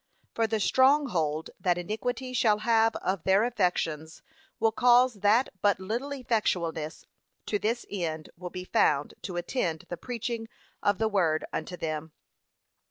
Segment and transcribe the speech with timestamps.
[0.33, 4.23] For the strong hold that iniquity shall have of their affections
[4.59, 7.03] will cause that but little effectualness
[7.45, 10.49] to this end will be found to attend the preaching
[10.81, 12.13] of the Word unto them.